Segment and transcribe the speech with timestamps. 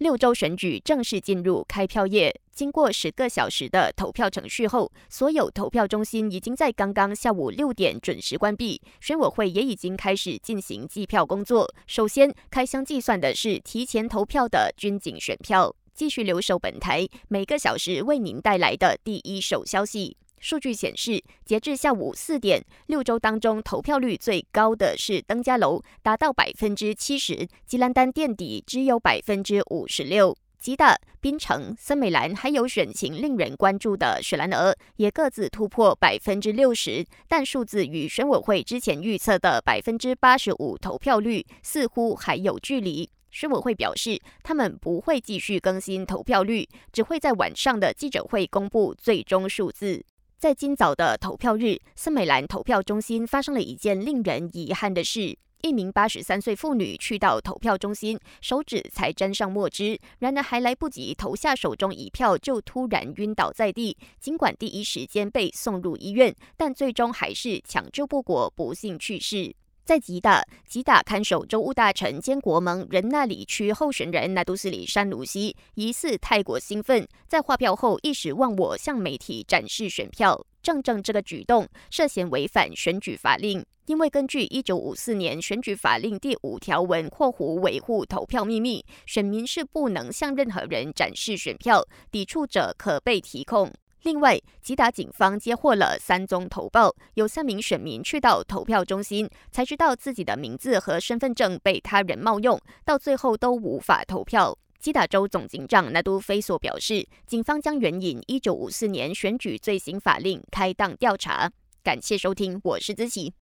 [0.00, 11.70] 六州选举正式进入开票夜，经过十个小时的投票程序后，所有投票中心已经在刚刚下午六点准时关闭，选委会也已经开始进行计票工作。
[11.86, 15.76] 首先开箱计算的是提前投票的军警选票。
[15.92, 20.16] 继续留守本台，每个小时为您带来的第一手消息。
[20.40, 30.36] 数据显示，截至下午四点，六州当中投票率最高的是登嘉楼，达到百分之七十；吉兰丹垫底，只有百分之五十六。
[30.58, 43.08] 吉大、槟城、森美兰还有选情令人关注的雪兰莪，也各自突破百分之六十，但数字与选委会之前预测的百分之八十五投票率似乎还有距离。
[43.30, 50.04] 选委会表示，他们不会继续更新投票率，只会在晚上的记者会公布最终数字。
[50.40, 63.94] 在今早的投票日，森美兰投票中心发生了一件令人遗憾的事：一名八十三岁妇女去到投票中心，手指才沾上墨汁，然而还来不及投下手中一票，就突然晕倒在地。
[64.18, 69.54] 尽管第一时间被送入医院，但最终还是抢救不果，不幸去世。
[69.90, 80.46] 在吉打，吉打看守州务大臣兼国盟仁纳里区候选人纳杜斯里山鲁西疑似太过兴奋，在划票后一时忘我向媒体展示选票。
[80.62, 93.68] 正正这个举动涉嫌违反选举法令，因为根据一九五四年选举法令第五条文（括弧维护投票秘密），选民是不能向任何人展示选票，抵触者可被提控。
[94.02, 104.56] 另外，吉达警方接获了三宗投报，有三名选民去到投票中心，才知道自己的名字和身份证被他人冒用，到最后都无法投票。
[104.78, 111.52] 吉达州总警长纳都菲索表示，警方将援引一九五四年选举罪行法令开档调查。
[111.82, 113.34] 感谢收听，我是子琪。